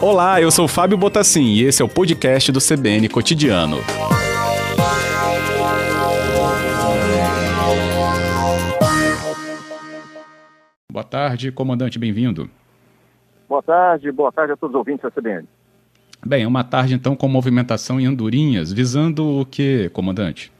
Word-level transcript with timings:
Olá, 0.00 0.40
eu 0.40 0.50
sou 0.50 0.66
Fábio 0.66 0.96
Botassin 0.96 1.44
e 1.44 1.62
esse 1.62 1.82
é 1.82 1.84
o 1.84 1.88
podcast 1.88 2.50
do 2.50 2.58
CBN 2.58 3.08
Cotidiano. 3.08 3.76
Boa 10.90 11.04
tarde, 11.04 11.52
comandante, 11.52 11.98
bem-vindo. 11.98 12.50
Boa 13.48 13.62
tarde, 13.62 14.10
boa 14.10 14.32
tarde 14.32 14.52
a 14.54 14.56
todos 14.56 14.74
os 14.74 14.78
ouvintes 14.78 15.02
da 15.02 15.10
CBN. 15.10 15.46
Bem, 16.26 16.46
uma 16.46 16.64
tarde 16.64 16.94
então 16.94 17.14
com 17.14 17.28
movimentação 17.28 18.00
em 18.00 18.06
Andorinhas, 18.06 18.72
visando 18.72 19.40
o 19.40 19.46
que, 19.46 19.88
comandante? 19.90 20.52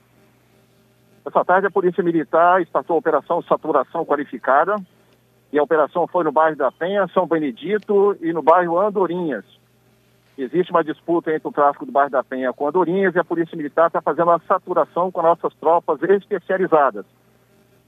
Essa 1.27 1.45
tarde 1.45 1.67
a 1.67 1.71
Polícia 1.71 2.03
Militar 2.05 2.63
startou 2.63 2.95
a 2.95 2.99
Operação 2.99 3.43
Saturação 3.43 4.05
Qualificada, 4.05 4.77
e 5.53 5.59
a 5.59 5.63
operação 5.63 6.07
foi 6.07 6.25
no 6.25 6.33
bairro 6.33 6.57
da 6.57 6.71
Penha, 6.71 7.09
São 7.09 7.27
Benedito 7.27 8.17
e 8.21 8.33
no 8.33 8.43
bairro 8.43 8.79
Andorinhas. 8.79 9.45
Existe 10.39 10.71
uma 10.71 10.85
disputa 10.85 11.35
entre 11.35 11.49
o 11.49 11.53
tráfico 11.53 11.85
do 11.85 11.93
bairro 11.93 12.11
da 12.11 12.23
Penha 12.23 12.53
com 12.53 12.69
Andorinhas 12.69 13.15
e 13.15 13.19
a 13.19 13.25
Polícia 13.25 13.57
Militar 13.57 13.89
está 13.89 14.01
fazendo 14.01 14.29
uma 14.29 14.41
saturação 14.47 15.11
com 15.11 15.23
nossas 15.23 15.53
tropas 15.55 16.03
especializadas. 16.03 17.05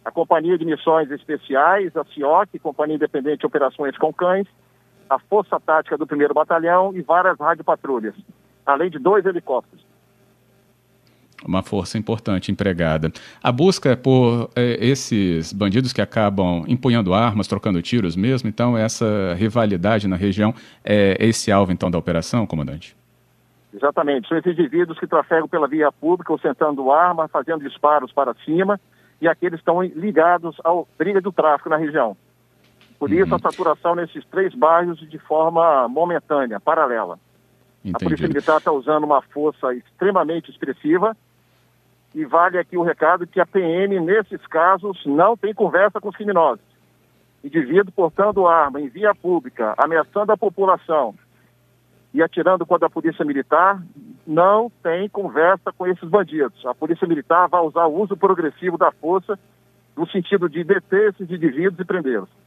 A 0.04 0.10
Companhia 0.10 0.58
de 0.58 0.64
Missões 0.64 1.10
Especiais, 1.10 1.96
a 1.96 2.04
CIOC, 2.04 2.58
Companhia 2.58 2.96
Independente 2.96 3.40
de 3.40 3.46
Operações 3.46 3.96
com 3.96 4.12
Cães, 4.12 4.48
a 5.08 5.18
Força 5.18 5.60
Tática 5.60 5.96
do 5.96 6.04
1 6.04 6.34
Batalhão 6.34 6.92
e 6.94 7.00
várias 7.00 7.38
radiopatrulhas, 7.38 8.14
além 8.66 8.90
de 8.90 8.98
dois 8.98 9.24
helicópteros 9.24 9.91
uma 11.46 11.62
força 11.62 11.98
importante 11.98 12.50
empregada. 12.50 13.12
A 13.42 13.50
busca 13.52 13.90
é 13.90 13.96
por 13.96 14.50
é, 14.54 14.84
esses 14.84 15.52
bandidos 15.52 15.92
que 15.92 16.00
acabam 16.00 16.64
empunhando 16.68 17.14
armas, 17.14 17.46
trocando 17.46 17.80
tiros 17.82 18.16
mesmo, 18.16 18.48
então 18.48 18.76
essa 18.76 19.34
rivalidade 19.34 20.06
na 20.08 20.16
região 20.16 20.54
é 20.84 21.16
esse 21.20 21.50
alvo 21.50 21.72
então 21.72 21.90
da 21.90 21.98
operação, 21.98 22.46
comandante? 22.46 22.96
Exatamente, 23.74 24.28
são 24.28 24.36
esses 24.36 24.52
indivíduos 24.52 24.98
que 24.98 25.06
trafegam 25.06 25.48
pela 25.48 25.66
via 25.66 25.90
pública, 25.90 26.32
ostentando 26.32 26.90
arma, 26.90 27.26
fazendo 27.28 27.64
disparos 27.64 28.12
para 28.12 28.34
cima, 28.44 28.78
e 29.20 29.26
aqueles 29.26 29.60
estão 29.60 29.82
ligados 29.82 30.56
ao 30.62 30.86
briga 30.98 31.20
do 31.20 31.32
tráfico 31.32 31.70
na 31.70 31.76
região. 31.76 32.16
Por 32.98 33.10
isso 33.10 33.30
uhum. 33.30 33.34
a 33.36 33.38
saturação 33.38 33.94
nesses 33.94 34.24
três 34.26 34.54
bairros 34.54 34.98
de 34.98 35.18
forma 35.18 35.88
momentânea, 35.88 36.60
paralela. 36.60 37.18
A 37.94 37.98
Polícia 37.98 38.28
Militar 38.28 38.58
está 38.58 38.70
usando 38.70 39.04
uma 39.04 39.20
força 39.22 39.74
extremamente 39.74 40.50
expressiva, 40.50 41.16
e 42.14 42.24
vale 42.24 42.58
aqui 42.58 42.76
o 42.76 42.82
recado 42.82 43.26
que 43.26 43.40
a 43.40 43.46
PM, 43.46 43.98
nesses 44.00 44.46
casos, 44.46 45.00
não 45.06 45.36
tem 45.36 45.54
conversa 45.54 46.00
com 46.00 46.08
os 46.08 46.16
criminosos. 46.16 46.64
Indivíduo 47.42 47.92
portando 47.92 48.46
arma 48.46 48.80
em 48.80 48.88
via 48.88 49.14
pública, 49.14 49.74
ameaçando 49.78 50.30
a 50.32 50.36
população 50.36 51.14
e 52.14 52.22
atirando 52.22 52.66
contra 52.66 52.86
a 52.86 52.90
polícia 52.90 53.24
militar, 53.24 53.82
não 54.26 54.70
tem 54.82 55.08
conversa 55.08 55.72
com 55.72 55.86
esses 55.86 56.08
bandidos. 56.08 56.64
A 56.66 56.74
polícia 56.74 57.08
militar 57.08 57.48
vai 57.48 57.62
usar 57.62 57.86
o 57.86 58.00
uso 58.00 58.16
progressivo 58.16 58.76
da 58.76 58.92
força 58.92 59.38
no 59.96 60.06
sentido 60.08 60.48
de 60.48 60.62
deter 60.62 61.10
esses 61.10 61.30
indivíduos 61.30 61.80
e 61.80 61.84
prendê-los. 61.84 62.41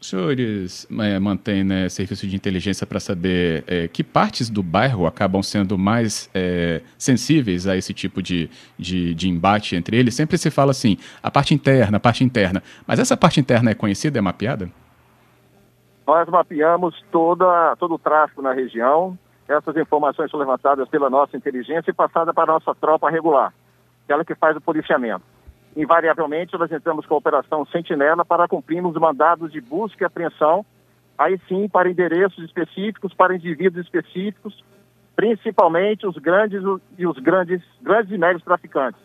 Os 0.00 0.08
senhores 0.08 0.88
é, 0.98 1.18
mantêm 1.18 1.62
né, 1.62 1.86
serviço 1.90 2.26
de 2.26 2.34
inteligência 2.34 2.86
para 2.86 2.98
saber 2.98 3.62
é, 3.66 3.86
que 3.86 4.02
partes 4.02 4.48
do 4.48 4.62
bairro 4.62 5.06
acabam 5.06 5.42
sendo 5.42 5.76
mais 5.76 6.30
é, 6.32 6.80
sensíveis 6.96 7.66
a 7.66 7.76
esse 7.76 7.92
tipo 7.92 8.22
de, 8.22 8.48
de, 8.78 9.14
de, 9.14 9.28
embate 9.28 9.76
entre 9.76 9.98
eles? 9.98 10.14
Sempre 10.14 10.38
se 10.38 10.50
fala 10.50 10.70
assim, 10.70 10.96
a 11.22 11.30
parte 11.30 11.52
interna, 11.52 11.98
a 11.98 12.00
parte 12.00 12.24
interna. 12.24 12.62
Mas 12.86 12.98
essa 12.98 13.14
parte 13.14 13.40
interna 13.40 13.72
é 13.72 13.74
conhecida, 13.74 14.18
é 14.18 14.22
mapeada? 14.22 14.70
Nós 16.06 16.26
mapeamos 16.30 17.04
toda, 17.12 17.76
todo 17.76 17.96
o 17.96 17.98
tráfego 17.98 18.40
na 18.40 18.54
região. 18.54 19.18
Essas 19.46 19.76
informações 19.76 20.30
são 20.30 20.40
levantadas 20.40 20.88
pela 20.88 21.10
nossa 21.10 21.36
inteligência 21.36 21.90
e 21.90 21.94
passadas 21.94 22.34
para 22.34 22.44
a 22.44 22.54
nossa 22.54 22.74
tropa 22.74 23.10
regular, 23.10 23.52
aquela 24.04 24.24
que 24.24 24.34
faz 24.34 24.56
o 24.56 24.62
policiamento 24.62 25.24
invariavelmente 25.76 26.58
nós 26.58 26.70
entramos 26.70 27.06
com 27.06 27.14
a 27.14 27.18
Operação 27.18 27.64
Sentinela 27.66 28.24
para 28.24 28.48
cumprirmos 28.48 28.94
mandados 28.94 29.52
de 29.52 29.60
busca 29.60 30.04
e 30.04 30.06
apreensão, 30.06 30.64
aí 31.16 31.38
sim 31.48 31.68
para 31.68 31.90
endereços 31.90 32.44
específicos, 32.44 33.14
para 33.14 33.34
indivíduos 33.34 33.84
específicos, 33.84 34.64
principalmente 35.14 36.06
os 36.06 36.16
grandes 36.16 36.62
e 36.98 37.06
os 37.06 37.18
grandes, 37.18 37.62
grandes 37.80 38.10
e 38.12 38.18
médios 38.18 38.42
traficantes, 38.42 39.00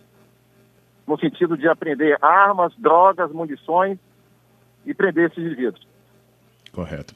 no 1.06 1.20
sentido 1.20 1.58
de 1.58 1.68
apreender 1.68 2.18
armas, 2.22 2.74
drogas, 2.78 3.32
munições 3.32 4.00
e 4.86 4.94
prender 4.94 5.30
esses 5.30 5.44
indivíduos. 5.44 5.86
Correto. 6.72 7.14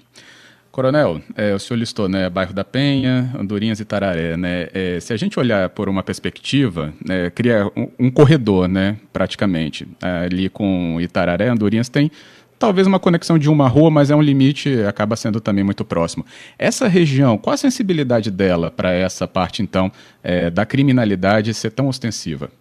Coronel, 0.72 1.20
é, 1.36 1.54
o 1.54 1.60
senhor 1.60 1.80
listou, 1.80 2.08
né, 2.08 2.30
bairro 2.30 2.54
da 2.54 2.64
Penha, 2.64 3.32
Andorinhas 3.38 3.80
e 3.80 3.86
Tararé, 3.86 4.38
né? 4.38 4.68
É, 4.72 5.00
se 5.00 5.12
a 5.12 5.18
gente 5.18 5.40
olhar 5.40 5.68
por 5.70 5.90
uma 5.90 6.04
perspectiva, 6.04 6.94
né, 7.06 7.30
cria 7.32 7.66
um, 7.76 7.92
um, 8.00 8.12
corredor, 8.12 8.68
né, 8.68 8.98
praticamente. 9.12 9.88
Ali 10.02 10.48
com 10.48 11.02
Itararé, 11.02 11.50
Andorinhas 11.50 11.90
tem 11.90 12.12
talvez 12.60 12.86
uma 12.86 13.00
conexão 13.00 13.40
de 13.40 13.50
uma 13.50 13.68
rua, 13.68 13.90
mas 13.90 14.12
é 14.12 14.16
um 14.16 14.22
limite, 14.22 14.84
acaba 14.84 15.16
sendo 15.16 15.42
também 15.42 15.64
muito 15.64 15.84
próximo. 15.84 16.24
Essa 16.58 16.88
região, 16.88 17.38
qual 17.38 17.56
a 17.56 17.58
sensibilidade 17.58 18.30
dela 18.30 18.70
para 18.70 18.92
essa 18.92 19.28
parte, 19.28 19.64
então, 19.64 19.92
é, 20.22 20.52
da 20.52 20.66
criminalidade 20.66 21.52
ser 21.54 21.72
tão 21.72 21.88
ostensiva? 21.88 22.52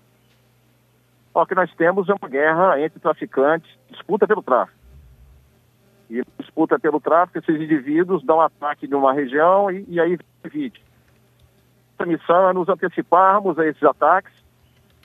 O 1.35 1.45
que 1.45 1.55
nós 1.55 1.71
temos 1.77 2.09
é 2.09 2.15
uma 2.15 2.29
guerra 2.29 2.81
entre 2.81 2.99
traficantes, 2.99 3.71
disputa 3.91 4.27
pelo 4.27 4.43
tráfico 4.43 4.79
e 6.11 6.23
disputa 6.39 6.79
pelo 6.79 7.01
tráfico, 7.01 7.39
esses 7.39 7.61
indivíduos 7.61 8.25
dão 8.25 8.41
ataque 8.41 8.87
de 8.87 8.95
uma 8.95 9.13
região 9.13 9.71
e, 9.71 9.85
e 9.89 10.01
aí 10.01 10.19
divide. 10.43 10.81
A 11.99 12.07
missão 12.07 12.49
é 12.49 12.53
nos 12.53 12.69
anteciparmos 12.69 13.59
a 13.59 13.67
esses 13.67 13.83
ataques 13.83 14.33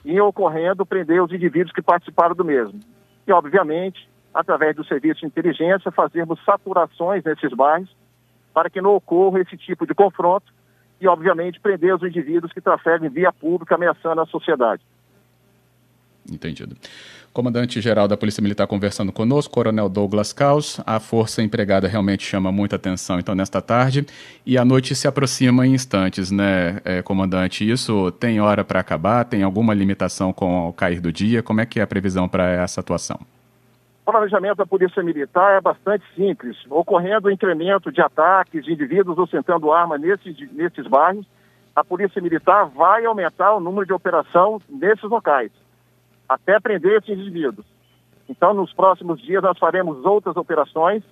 e, 0.04 0.18
ocorrendo, 0.20 0.86
prender 0.86 1.22
os 1.22 1.32
indivíduos 1.32 1.72
que 1.72 1.82
participaram 1.82 2.34
do 2.34 2.44
mesmo. 2.44 2.78
E, 3.26 3.32
obviamente, 3.32 4.08
através 4.32 4.76
do 4.76 4.84
serviço 4.84 5.20
de 5.20 5.26
inteligência, 5.26 5.90
fazermos 5.90 6.42
saturações 6.44 7.24
nesses 7.24 7.52
bairros 7.52 7.94
para 8.52 8.70
que 8.70 8.80
não 8.80 8.94
ocorra 8.94 9.40
esse 9.40 9.56
tipo 9.56 9.86
de 9.86 9.94
confronto 9.94 10.52
e, 11.00 11.08
obviamente, 11.08 11.60
prender 11.60 11.94
os 11.94 12.02
indivíduos 12.02 12.52
que 12.52 12.60
trafegam 12.60 13.10
via 13.10 13.32
pública 13.32 13.74
ameaçando 13.74 14.20
a 14.20 14.26
sociedade. 14.26 14.82
Entendido. 16.30 16.76
Comandante-geral 17.34 18.06
da 18.06 18.16
Polícia 18.16 18.40
Militar 18.40 18.64
conversando 18.68 19.10
conosco, 19.10 19.52
Coronel 19.52 19.88
Douglas 19.88 20.32
Caos. 20.32 20.80
A 20.86 21.00
força 21.00 21.42
empregada 21.42 21.88
realmente 21.88 22.24
chama 22.24 22.52
muita 22.52 22.76
atenção, 22.76 23.18
então, 23.18 23.34
nesta 23.34 23.60
tarde. 23.60 24.06
E 24.46 24.56
a 24.56 24.64
noite 24.64 24.94
se 24.94 25.08
aproxima 25.08 25.66
em 25.66 25.74
instantes, 25.74 26.30
né, 26.30 26.80
é, 26.84 27.02
comandante? 27.02 27.68
Isso 27.68 28.12
tem 28.12 28.40
hora 28.40 28.62
para 28.62 28.78
acabar? 28.78 29.24
Tem 29.24 29.42
alguma 29.42 29.74
limitação 29.74 30.32
com 30.32 30.68
o 30.68 30.72
cair 30.72 31.00
do 31.00 31.12
dia? 31.12 31.42
Como 31.42 31.60
é 31.60 31.66
que 31.66 31.80
é 31.80 31.82
a 31.82 31.88
previsão 31.88 32.28
para 32.28 32.48
essa 32.48 32.80
atuação? 32.80 33.18
O 34.06 34.12
planejamento 34.12 34.58
da 34.58 34.66
Polícia 34.66 35.02
Militar 35.02 35.58
é 35.58 35.60
bastante 35.60 36.04
simples. 36.14 36.56
Ocorrendo 36.70 37.26
o 37.26 37.32
incremento 37.32 37.90
de 37.90 38.00
ataques 38.00 38.64
de 38.64 38.72
indivíduos 38.72 39.18
ostentando 39.18 39.72
arma 39.72 39.98
nesses, 39.98 40.36
nesses 40.52 40.86
bairros, 40.86 41.26
a 41.74 41.82
Polícia 41.82 42.22
Militar 42.22 42.66
vai 42.66 43.04
aumentar 43.04 43.56
o 43.56 43.60
número 43.60 43.84
de 43.84 43.92
operação 43.92 44.62
nesses 44.70 45.10
locais 45.10 45.50
até 46.28 46.58
prender 46.58 46.98
esses 46.98 47.18
indivíduos. 47.18 47.66
Então, 48.28 48.54
nos 48.54 48.72
próximos 48.72 49.20
dias, 49.20 49.42
nós 49.42 49.58
faremos 49.58 50.04
outras 50.04 50.36
operações 50.36 51.02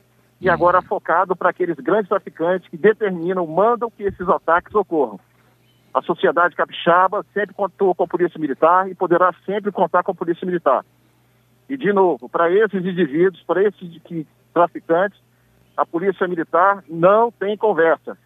e 0.41 0.49
uhum. 0.49 0.55
agora 0.55 0.83
focado 0.83 1.37
para 1.37 1.51
aqueles 1.51 1.77
grandes 1.77 2.09
traficantes 2.09 2.69
que 2.69 2.77
determinam, 2.77 3.47
mandam 3.47 3.91
que 3.91 4.03
esses 4.03 4.29
ataques 4.29 4.75
ocorram. 4.75 5.21
A 5.93 6.01
sociedade 6.01 6.57
capixaba 6.57 7.25
sempre 7.35 7.55
contou 7.55 7.95
com 7.95 8.05
a 8.05 8.09
Polícia 8.09 8.41
Militar 8.41 8.89
e 8.91 8.95
poderá 8.95 9.35
sempre 9.45 9.71
contar 9.71 10.03
com 10.03 10.13
a 10.13 10.15
Polícia 10.15 10.47
Militar. 10.47 10.85
E, 11.69 11.77
de 11.77 11.93
novo, 11.93 12.29
para 12.29 12.51
esses 12.51 12.85
indivíduos, 12.85 13.43
para 13.43 13.63
esses 13.63 14.01
traficantes, 14.55 15.21
a 15.77 15.85
Polícia 15.85 16.27
Militar 16.27 16.83
não 16.89 17.31
tem 17.31 17.57
conversa. 17.57 18.17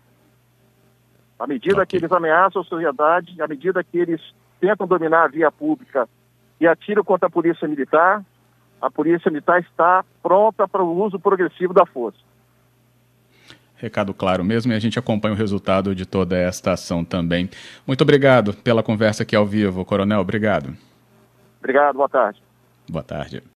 À 1.38 1.46
medida 1.46 1.84
que 1.84 1.96
eles 1.96 2.10
ameaçam 2.10 2.62
a 2.62 2.64
sociedade, 2.64 3.42
à 3.42 3.48
medida 3.48 3.84
que 3.84 3.98
eles 3.98 4.22
tentam 4.60 4.86
dominar 4.86 5.24
a 5.24 5.28
via 5.28 5.50
pública 5.50 6.08
e 6.60 6.66
atiram 6.66 7.04
contra 7.04 7.28
a 7.28 7.30
polícia 7.30 7.66
militar, 7.68 8.24
a 8.80 8.90
polícia 8.90 9.30
militar 9.30 9.60
está 9.60 10.04
pronta 10.22 10.68
para 10.68 10.82
o 10.82 11.04
uso 11.04 11.18
progressivo 11.18 11.72
da 11.72 11.86
força. 11.86 12.18
Recado 13.76 14.14
claro 14.14 14.42
mesmo, 14.42 14.72
e 14.72 14.74
a 14.74 14.78
gente 14.78 14.98
acompanha 14.98 15.34
o 15.34 15.36
resultado 15.36 15.94
de 15.94 16.06
toda 16.06 16.36
esta 16.36 16.72
ação 16.72 17.04
também. 17.04 17.50
Muito 17.86 18.00
obrigado 18.00 18.54
pela 18.54 18.82
conversa 18.82 19.22
aqui 19.22 19.36
ao 19.36 19.44
vivo, 19.44 19.84
Coronel. 19.84 20.20
Obrigado. 20.20 20.74
Obrigado, 21.58 21.96
boa 21.96 22.08
tarde. 22.08 22.42
Boa 22.88 23.02
tarde. 23.02 23.42